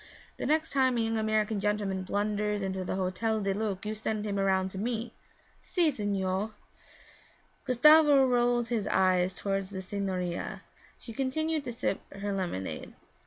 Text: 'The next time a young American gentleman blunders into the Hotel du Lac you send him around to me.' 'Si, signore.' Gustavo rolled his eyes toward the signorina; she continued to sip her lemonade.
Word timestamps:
'The 0.37 0.47
next 0.47 0.71
time 0.71 0.97
a 0.97 1.01
young 1.01 1.15
American 1.19 1.59
gentleman 1.59 2.01
blunders 2.01 2.63
into 2.63 2.83
the 2.83 2.95
Hotel 2.95 3.39
du 3.39 3.53
Lac 3.53 3.85
you 3.85 3.93
send 3.93 4.25
him 4.25 4.39
around 4.39 4.69
to 4.71 4.79
me.' 4.79 5.13
'Si, 5.61 5.91
signore.' 5.91 6.53
Gustavo 7.65 8.25
rolled 8.25 8.69
his 8.69 8.87
eyes 8.87 9.35
toward 9.35 9.65
the 9.65 9.83
signorina; 9.83 10.63
she 10.97 11.13
continued 11.13 11.63
to 11.65 11.71
sip 11.71 12.01
her 12.11 12.33
lemonade. 12.33 12.95